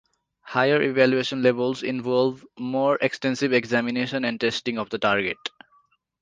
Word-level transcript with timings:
Higher 0.41 0.81
evaluation 0.81 1.43
levels 1.43 1.83
involve 1.83 2.43
more 2.57 2.97
extensive 3.03 3.53
examination 3.53 4.25
and 4.25 4.41
testing 4.41 4.79
of 4.79 4.89
the 4.89 4.97
target. 4.97 5.37